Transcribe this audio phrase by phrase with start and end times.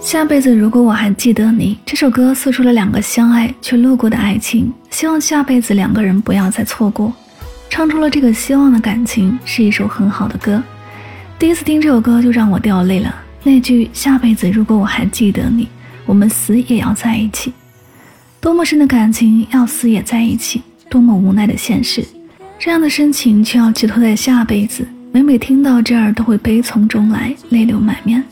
[0.00, 7.12] 下辈子如果我还记得你，这首歌诉出了两个相爱却路过的爱情，希望下辈子两个人不要再错过。
[7.70, 10.62] 唱出了这个希望的感情，是一首很好的歌。
[11.38, 13.12] 第一次听这首歌就让我掉泪了。
[13.42, 15.68] 那句下辈子如果我还记得你，
[16.06, 17.52] 我们死也要在一起。
[18.40, 22.04] 多么深的感情要死也在一起，多么无奈的现实。
[22.58, 28.22] 这样的深情却要寄托在下辈子，每每听到这儿都会悲从中来，泪流满面。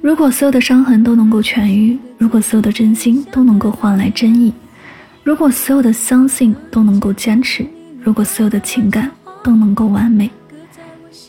[0.00, 4.52] 如果所有的伤痕都能够痊愈，如果所有的真心都能够换来真意，
[5.24, 7.66] 如果所有的相信都能够坚持，
[8.00, 9.10] 如果所有的情感
[9.42, 10.30] 都能够完美，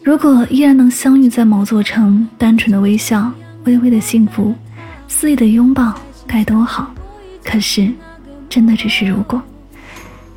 [0.03, 3.31] 如果依然能相遇在某座城，单纯的微笑，
[3.65, 4.53] 微微的幸福，
[5.07, 5.93] 肆意的拥抱，
[6.27, 6.93] 该多好！
[7.43, 7.91] 可是，
[8.47, 9.41] 真的只是如果。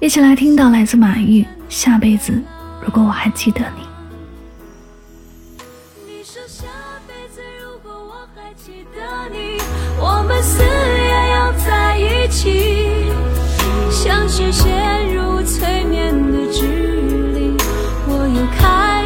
[0.01, 2.33] 一起来听到来自马玉《下辈子
[2.83, 3.83] 如果我还记得你》。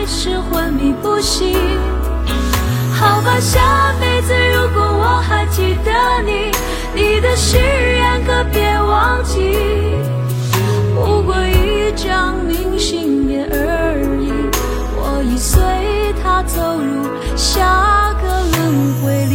[0.07, 1.57] 是昏迷不醒。
[2.93, 5.93] 好吧，下辈子如果我还记得
[6.25, 6.51] 你，
[6.95, 9.57] 你的誓言可别忘记，
[10.95, 14.33] 不过一张明信片而已，
[14.97, 15.61] 我已随
[16.23, 18.27] 他走入下个
[18.57, 19.35] 轮回里。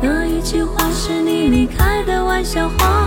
[0.00, 3.06] 那一句话是你离开的玩笑话，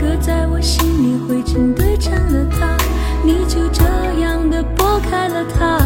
[0.00, 0.81] 搁在我心
[1.20, 2.76] 灰尘堆成了塔，
[3.24, 3.84] 你就这
[4.20, 5.78] 样的拨开了它。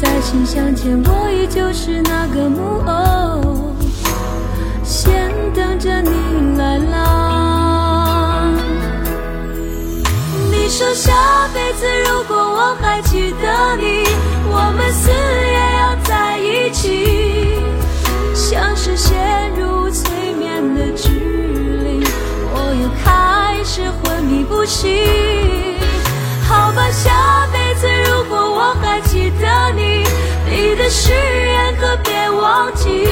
[0.00, 3.74] 在信箱前，我依旧是那个木偶，
[4.84, 8.50] 先等着你来啦。
[10.50, 11.67] 你说下辈
[24.68, 25.02] 息，
[26.46, 30.04] 好吧，下辈子如果我还记得你，
[30.44, 33.08] 你的誓言可别忘记，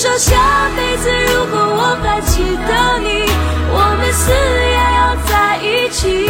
[0.00, 0.34] 说下
[0.74, 3.28] 辈子如果我还记得你，
[3.68, 6.24] 我们死也要在一起，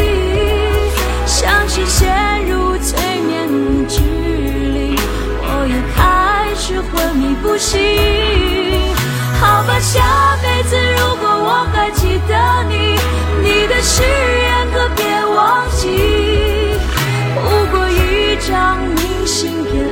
[1.24, 2.10] 像是陷
[2.48, 4.98] 入催眠的指令，
[5.38, 7.78] 我又开始昏迷不醒。
[9.40, 10.02] 好吧，下
[10.42, 12.98] 辈子如果我还记得你，
[13.40, 16.74] 你的誓言可别忘记，
[17.36, 19.89] 不过一张明信片。